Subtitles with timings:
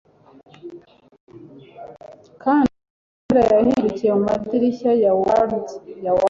[2.43, 5.51] Kandi amatara yahindukiriye mumadirishya ya Ward
[6.05, 6.19] ya Ward